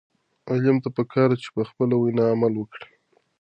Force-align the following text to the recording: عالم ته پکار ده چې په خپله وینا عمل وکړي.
عالم 0.49 0.77
ته 0.83 0.89
پکار 0.97 1.27
ده 1.31 1.37
چې 1.43 1.49
په 1.55 1.61
خپله 1.69 1.95
وینا 1.97 2.25
عمل 2.33 2.53
وکړي. 2.57 2.89